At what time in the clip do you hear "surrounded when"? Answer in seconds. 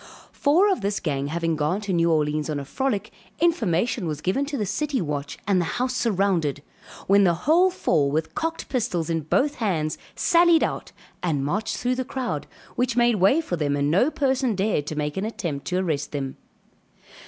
5.93-7.23